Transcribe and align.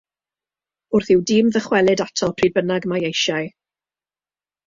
Wrth 0.99 1.09
i'w 1.15 1.17
dîm 1.31 1.51
ddychwelyd 1.57 2.01
ato 2.07 2.31
pryd 2.39 2.57
bynnag 2.57 2.87
mae 2.93 3.07
eisiau. 3.11 3.51